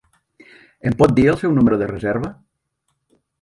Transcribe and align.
Em 0.91 0.95
pot 1.01 1.13
dir 1.19 1.25
el 1.33 1.37
seu 1.41 1.53
número 1.59 1.79
de 1.83 1.91
reserva? 1.93 2.33